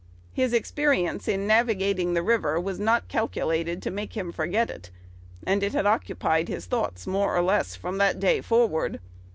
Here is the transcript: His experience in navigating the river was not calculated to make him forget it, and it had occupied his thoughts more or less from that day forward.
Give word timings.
His 0.33 0.51
experience 0.51 1.27
in 1.27 1.45
navigating 1.45 2.15
the 2.15 2.23
river 2.23 2.59
was 2.59 2.79
not 2.79 3.07
calculated 3.07 3.83
to 3.83 3.91
make 3.91 4.13
him 4.17 4.31
forget 4.31 4.71
it, 4.71 4.89
and 5.45 5.61
it 5.61 5.73
had 5.73 5.85
occupied 5.85 6.47
his 6.47 6.65
thoughts 6.65 7.05
more 7.05 7.37
or 7.37 7.43
less 7.43 7.75
from 7.75 7.99
that 7.99 8.19
day 8.19 8.41
forward. 8.41 8.99